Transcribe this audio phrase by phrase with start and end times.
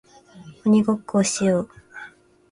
[0.63, 1.69] 鬼ごっこをしよう